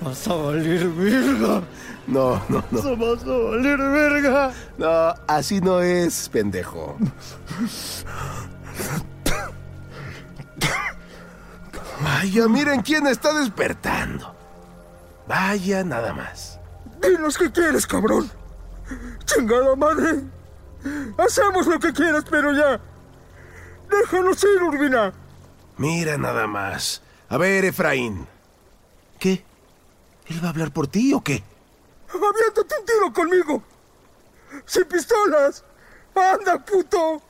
[0.00, 1.62] Vas a valer verga.
[2.06, 2.78] No, no, no.
[2.78, 4.52] Eso vas a valer verga.
[4.78, 6.96] No, así no es, pendejo.
[12.00, 14.32] Vaya, miren quién está despertando.
[15.26, 16.60] Vaya, nada más.
[17.02, 18.30] Dinos qué quieres, cabrón.
[19.24, 20.22] Chingada madre.
[21.18, 22.80] Hacemos lo que quieras, pero ya.
[23.90, 25.23] Déjanos ir, Urbina.
[25.76, 27.02] Mira nada más.
[27.28, 28.26] A ver, Efraín.
[29.18, 29.44] ¿Qué?
[30.26, 31.42] ¿Él va a hablar por ti o qué?
[32.08, 33.62] Aviéntate un tiro conmigo.
[34.66, 35.64] Sin pistolas.
[36.14, 37.20] Anda, puto.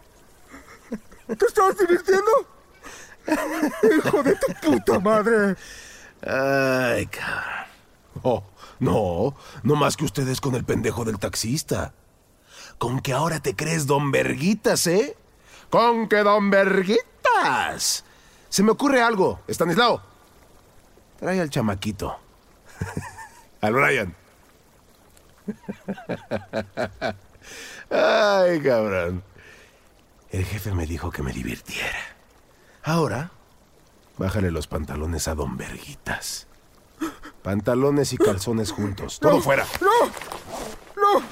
[1.26, 2.32] ¿Te estás divirtiendo?
[3.96, 5.56] Hijo de tu puta madre.
[6.22, 7.64] Ay, cabrón.
[8.22, 8.44] Oh,
[8.78, 11.94] no, no más que ustedes con el pendejo del taxista.
[12.78, 15.16] Con que ahora te crees don Verguitas, ¿eh?
[15.70, 18.04] Con que don Verguitas.
[18.54, 20.00] Se me ocurre algo, Estanislao.
[21.18, 22.16] Trae al chamaquito.
[23.60, 24.14] al Brian.
[27.90, 29.24] Ay, cabrón.
[30.30, 31.98] El jefe me dijo que me divirtiera.
[32.84, 33.32] Ahora,
[34.18, 36.46] bájale los pantalones a don Verguitas.
[37.42, 39.18] Pantalones y calzones juntos.
[39.18, 39.66] Todo No, fuera.
[39.80, 40.06] ¡No!
[40.94, 41.26] ¡No!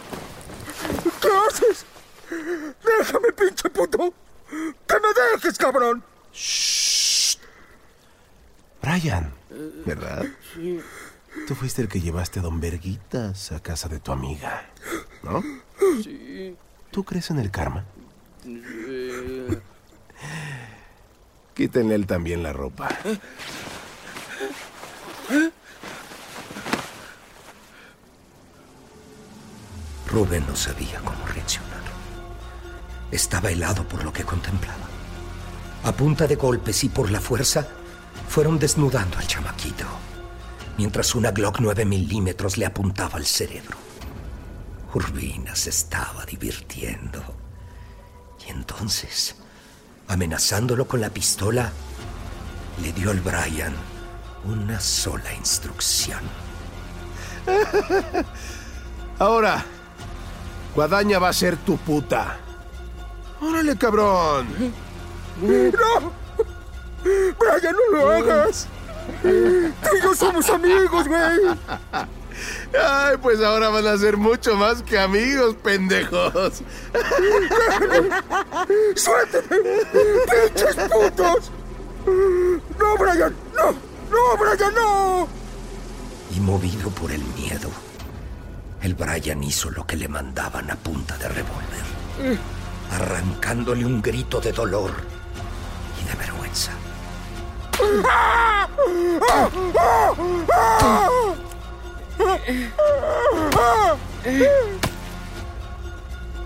[1.21, 1.87] ¿Qué haces?
[2.29, 4.13] ¡Déjame, pinche puto!
[4.51, 6.03] ¡Que me dejes, cabrón!
[8.83, 9.33] Brian,
[9.87, 10.27] ¿verdad?
[11.47, 14.67] Tú fuiste el que llevaste a don Verguitas a casa de tu amiga,
[15.23, 15.43] ¿no?
[16.03, 16.57] Sí.
[16.91, 17.85] ¿Tú crees en el karma?
[18.45, 19.61] Eh,
[21.55, 22.89] Quítenle él también la ropa.
[30.09, 31.71] Rubén no sabía cómo reaccionar.
[33.11, 34.87] Estaba helado por lo que contemplaba.
[35.85, 37.67] A punta de golpes y por la fuerza,
[38.33, 39.85] fueron desnudando al chamaquito,
[40.79, 43.77] mientras una Glock 9 milímetros le apuntaba al cerebro.
[44.95, 47.23] Urbina se estaba divirtiendo.
[48.47, 49.37] Y entonces,
[50.09, 51.73] amenazándolo con la pistola,
[52.81, 53.75] le dio al Brian
[54.45, 56.23] una sola instrucción.
[59.19, 59.63] Ahora,
[60.75, 62.39] Guadaña va a ser tu puta.
[63.43, 64.47] Órale, cabrón.
[65.43, 66.22] ¡No!
[67.03, 68.67] ¡Brian, no lo hagas!
[69.23, 71.57] Tú y yo somos amigos, güey.
[72.81, 76.63] Ay, pues ahora van a ser mucho más que amigos, pendejos.
[78.95, 79.57] ¡Suélteme!
[80.31, 81.51] ¡Pinches putos!
[82.79, 83.35] ¡No, Brian!
[83.55, 83.73] ¡No!
[84.11, 85.29] ¡No, Brian, no!
[86.35, 87.71] Y movido por el miedo,
[88.81, 92.39] el Brian hizo lo que le mandaban a punta de revólver,
[92.91, 94.93] arrancándole un grito de dolor
[96.01, 96.73] y de vergüenza.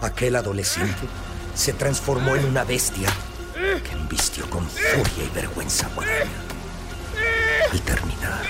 [0.00, 1.08] Aquel adolescente
[1.54, 3.08] se transformó en una bestia
[3.54, 6.00] que embistió con furia y vergüenza a.
[7.72, 8.44] Al terminar,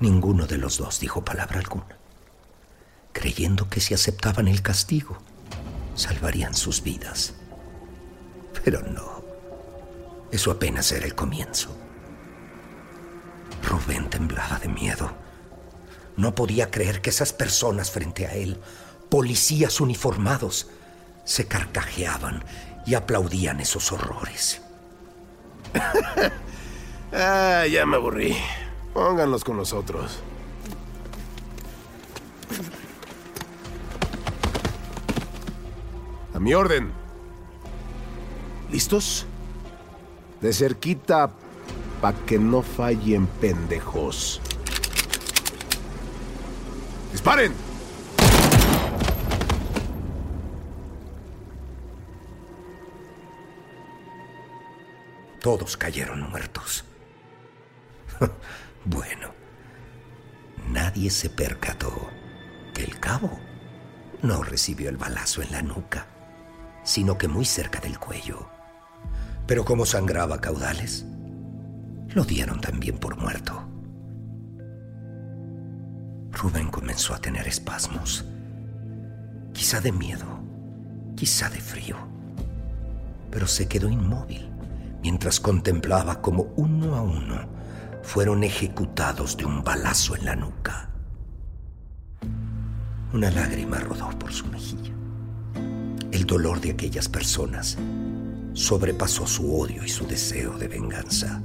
[0.00, 1.98] ninguno de los dos dijo palabra alguna,
[3.12, 5.18] creyendo que si aceptaban el castigo,
[5.94, 7.34] salvarían sus vidas.
[8.64, 9.23] Pero no,
[10.30, 11.76] eso apenas era el comienzo.
[13.62, 15.12] Rubén temblaba de miedo.
[16.16, 18.60] No podía creer que esas personas frente a él,
[19.08, 20.68] policías uniformados,
[21.24, 22.44] se carcajeaban
[22.86, 24.60] y aplaudían esos horrores.
[27.12, 28.36] ah, ya me aburrí.
[28.92, 30.20] Pónganlos con nosotros.
[36.32, 36.92] A mi orden.
[38.70, 39.26] ¿Listos?
[40.44, 41.30] De cerquita,
[42.02, 44.42] pa' que no fallen pendejos.
[47.12, 47.54] ¡Disparen!
[55.40, 56.84] Todos cayeron muertos.
[58.84, 59.30] bueno,
[60.68, 62.10] nadie se percató
[62.74, 63.40] que el cabo
[64.20, 66.06] no recibió el balazo en la nuca,
[66.82, 68.50] sino que muy cerca del cuello.
[69.46, 71.04] Pero como sangraba caudales,
[72.14, 73.68] lo dieron también por muerto.
[76.32, 78.24] Rubén comenzó a tener espasmos,
[79.52, 80.26] quizá de miedo,
[81.16, 81.96] quizá de frío,
[83.30, 84.50] pero se quedó inmóvil
[85.02, 87.46] mientras contemplaba como uno a uno
[88.02, 90.88] fueron ejecutados de un balazo en la nuca.
[93.12, 94.92] Una lágrima rodó por su mejilla.
[96.10, 97.76] El dolor de aquellas personas
[98.54, 101.42] sobrepasó su odio y su deseo de venganza.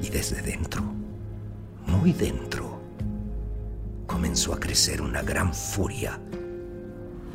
[0.00, 0.82] Y desde dentro,
[1.86, 2.80] muy dentro,
[4.06, 6.18] comenzó a crecer una gran furia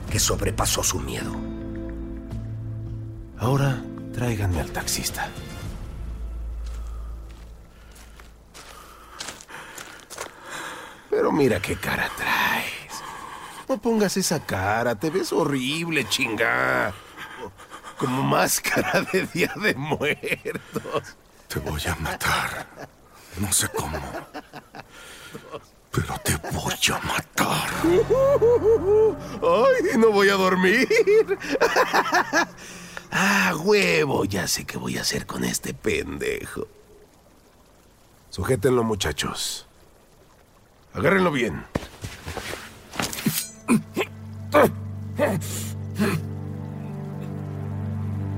[0.10, 1.36] que sobrepasó su miedo.
[3.38, 3.84] Ahora
[4.14, 5.28] tráiganme al taxista.
[11.10, 13.04] Pero mira qué cara traes.
[13.68, 16.94] No pongas esa cara, te ves horrible, chinga.
[17.98, 21.16] Como máscara de Día de Muertos.
[21.48, 22.68] Te voy a matar.
[23.40, 24.00] No sé cómo.
[25.92, 27.70] Pero te voy a matar.
[29.42, 30.88] ¡Ay, no voy a dormir!
[33.12, 34.26] ¡Ah, huevo!
[34.26, 36.68] Ya sé qué voy a hacer con este pendejo.
[38.32, 39.68] Sujétenlo, muchachos.
[40.96, 41.64] Agárrenlo bien.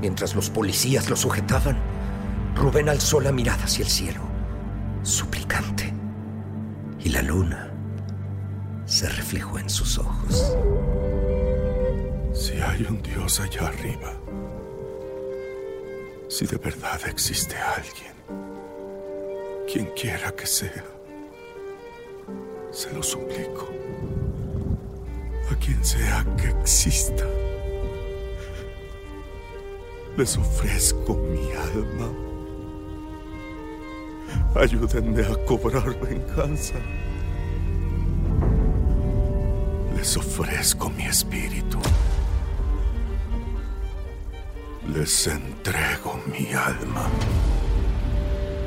[0.01, 1.77] Mientras los policías lo sujetaban,
[2.55, 4.21] Rubén alzó la mirada hacia el cielo,
[5.03, 5.93] suplicante,
[6.99, 7.71] y la luna
[8.85, 10.55] se reflejó en sus ojos.
[12.33, 14.13] Si hay un Dios allá arriba,
[16.27, 18.13] si de verdad existe alguien,
[19.71, 20.85] quien quiera que sea,
[22.71, 23.69] se lo suplico,
[25.51, 27.23] a quien sea que exista,
[30.17, 32.09] les ofrezco mi alma.
[34.55, 36.75] Ayúdenme a cobrar venganza.
[39.95, 41.79] Les ofrezco mi espíritu.
[44.93, 47.09] Les entrego mi alma.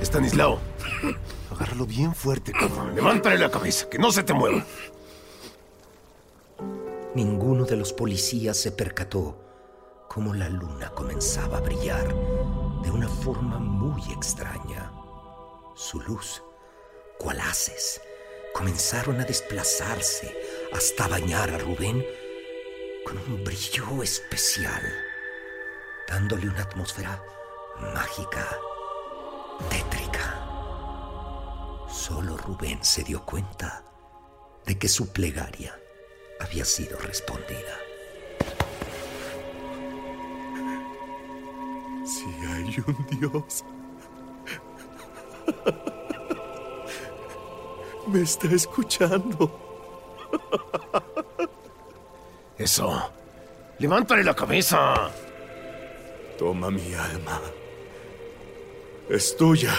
[0.02, 0.58] Estanislao,
[1.50, 2.94] agárralo bien fuerte, cabrón.
[2.94, 4.64] Levántale la cabeza, que no se te mueva.
[7.14, 9.47] Ninguno de los policías se percató
[10.08, 12.08] cómo la luna comenzaba a brillar
[12.82, 14.90] de una forma muy extraña.
[15.76, 16.42] Su luz,
[17.18, 18.00] cual haces,
[18.54, 20.34] comenzaron a desplazarse
[20.72, 22.04] hasta bañar a Rubén
[23.04, 24.82] con un brillo especial,
[26.08, 27.22] dándole una atmósfera
[27.94, 28.58] mágica,
[29.70, 30.34] tétrica.
[31.88, 33.84] Solo Rubén se dio cuenta
[34.66, 35.78] de que su plegaria
[36.40, 37.87] había sido respondida.
[42.08, 43.62] Si hay un Dios,
[48.06, 49.50] me está escuchando.
[52.56, 53.12] Eso.
[53.78, 55.10] Levántale la cabeza.
[56.38, 57.42] Toma mi alma.
[59.10, 59.74] Es tuya.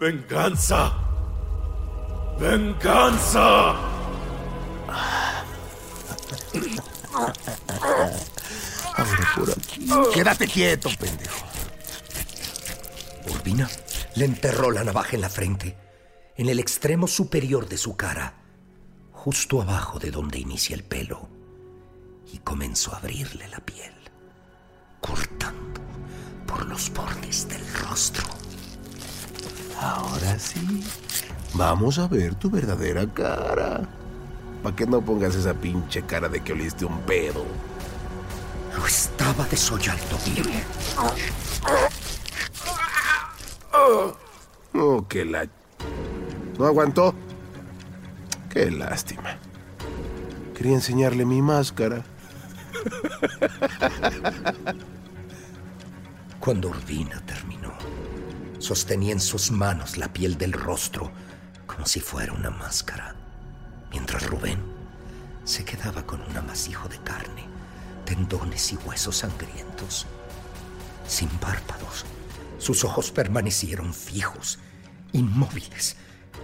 [0.00, 0.92] Venganza.
[2.40, 3.76] Venganza.
[10.12, 11.46] Quédate quieto, pendejo.
[13.28, 13.68] Urbina
[14.16, 15.76] le enterró la navaja en la frente,
[16.36, 18.34] en el extremo superior de su cara,
[19.12, 21.28] justo abajo de donde inicia el pelo,
[22.32, 23.92] y comenzó a abrirle la piel,
[25.00, 25.80] cortando
[26.46, 28.24] por los bordes del rostro.
[29.80, 30.84] Ahora sí,
[31.54, 33.88] vamos a ver tu verdadera cara.
[34.62, 37.44] ¿Para que no pongas esa pinche cara de que oliste un pedo?
[38.76, 40.64] Lo estaba desollando bien.
[44.72, 45.48] Oh, qué la...
[46.58, 47.14] ¿No aguantó?
[48.48, 49.38] Qué lástima.
[50.54, 52.04] Quería enseñarle mi máscara.
[56.40, 57.72] Cuando Urbina terminó,
[58.58, 61.10] sostenía en sus manos la piel del rostro
[61.66, 63.14] como si fuera una máscara,
[63.90, 64.58] mientras Rubén
[65.44, 67.48] se quedaba con un amasijo de carne,
[68.10, 70.04] tendones y huesos sangrientos.
[71.06, 72.04] Sin párpados,
[72.58, 74.58] sus ojos permanecieron fijos,
[75.12, 75.96] inmóviles,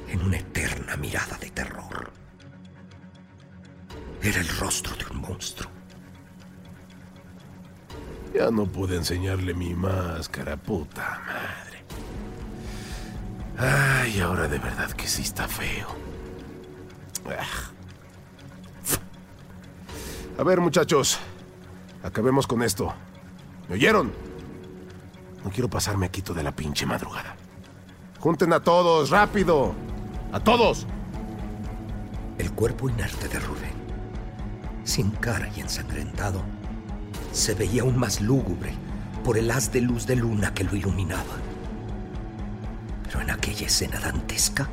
[0.06, 2.12] en una eterna mirada de terror.
[4.22, 5.68] Era el rostro de un monstruo.
[8.32, 11.84] Ya no pude enseñarle mi máscara, puta madre.
[13.58, 15.88] Ay, ahora de verdad que sí está feo.
[17.28, 17.72] Ah.
[20.38, 21.18] A ver, muchachos,
[22.06, 22.94] acabemos con esto.
[23.68, 24.12] ¿Me oyeron?
[25.44, 27.36] No quiero pasarme aquí toda la pinche madrugada.
[28.20, 29.74] Junten a todos, rápido.
[30.32, 30.86] A todos.
[32.38, 33.72] El cuerpo inerte de Rubén,
[34.84, 36.42] sin cara y ensangrentado,
[37.32, 38.72] se veía aún más lúgubre
[39.24, 41.36] por el haz de luz de luna que lo iluminaba.
[43.04, 44.68] Pero en aquella escena dantesca,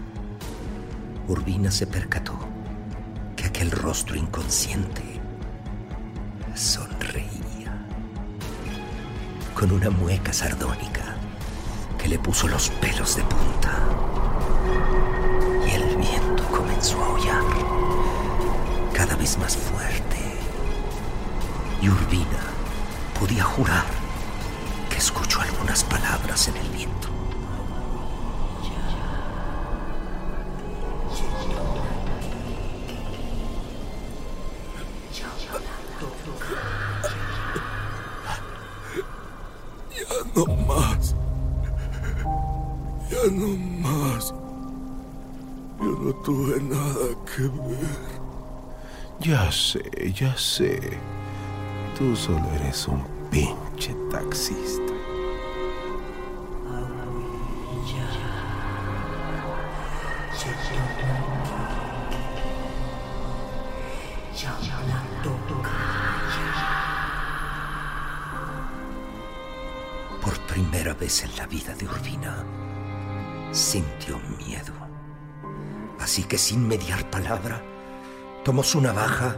[1.27, 2.37] Urbina se percató
[3.35, 5.12] que aquel rostro inconsciente
[6.55, 7.85] sonreía
[9.55, 11.15] con una mueca sardónica
[11.97, 13.79] que le puso los pelos de punta.
[15.67, 17.43] Y el viento comenzó a aullar
[18.93, 20.17] cada vez más fuerte.
[21.81, 22.43] Y Urbina
[23.19, 23.85] podía jurar
[24.89, 27.09] que escuchó algunas palabras en el viento.
[49.43, 50.79] Ya sé, ya sé.
[51.97, 54.93] Tú solo eres un pinche taxista.
[70.21, 72.45] Por primera vez en la vida de Urbina,
[73.51, 74.73] sintió miedo.
[75.99, 77.61] Así que sin mediar palabra,
[78.43, 79.35] tomó su navaja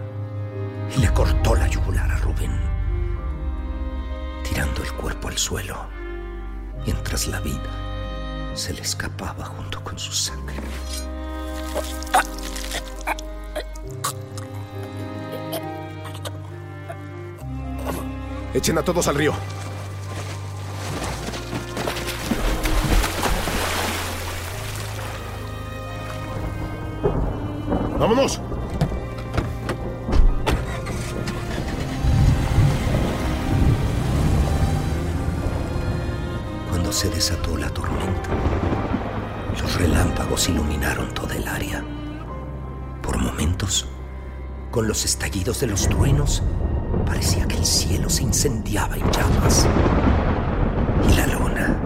[0.95, 2.59] y le cortó la yugular a Rubén,
[4.43, 5.85] tirando el cuerpo al suelo,
[6.85, 10.55] mientras la vida se le escapaba junto con su sangre.
[18.53, 19.33] Echen a todos al río.
[27.99, 28.39] ¡Vámonos!
[37.75, 38.29] Tormenta,
[39.61, 41.83] los relámpagos iluminaron toda el área.
[43.03, 43.87] Por momentos,
[44.71, 46.41] con los estallidos de los truenos,
[47.05, 49.67] parecía que el cielo se incendiaba en llamas.
[51.07, 51.77] Y la luna,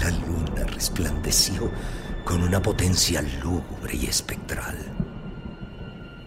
[0.00, 1.70] la luna resplandeció
[2.24, 4.76] con una potencia lúgubre y espectral.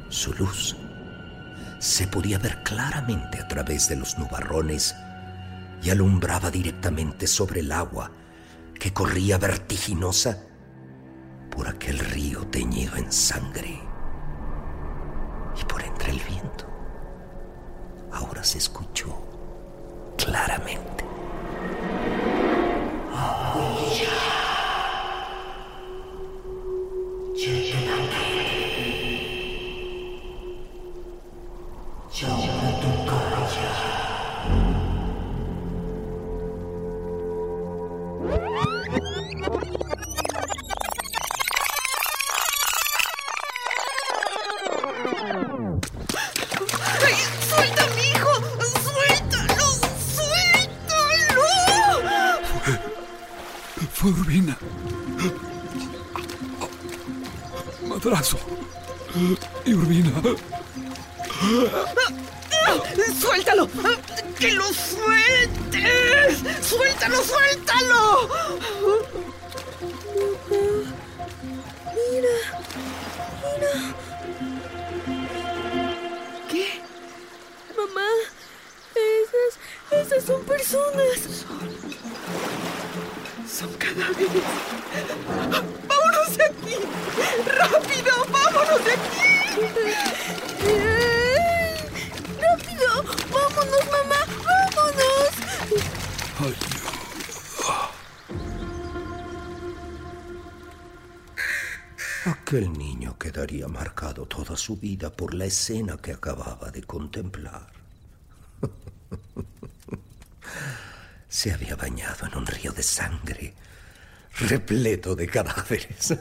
[0.09, 0.75] Su luz
[1.79, 4.95] se podía ver claramente a través de los nubarrones
[5.85, 8.11] y alumbraba directamente sobre el agua
[8.79, 10.41] que corría vertiginosa
[11.51, 13.79] por aquel río teñido en sangre.
[15.61, 16.65] Y por entre el viento,
[18.11, 19.15] ahora se escuchó
[20.17, 20.94] claramente.
[38.87, 39.24] Ha ha ha!
[104.65, 107.67] Su vida por la escena que acababa de contemplar.
[111.29, 113.53] Se había bañado en un río de sangre,
[114.39, 116.07] repleto de cadáveres.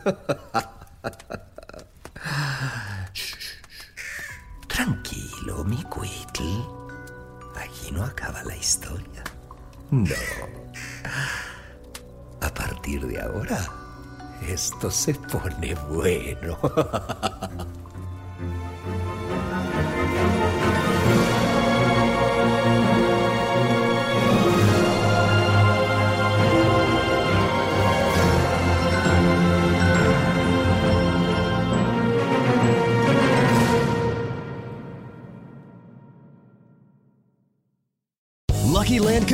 [4.69, 6.45] Tranquilo, mi Quitl.
[7.57, 9.25] Aquí no acaba la historia.
[9.91, 10.15] No.
[12.43, 13.67] A partir de ahora,
[14.47, 16.59] esto se pone bueno.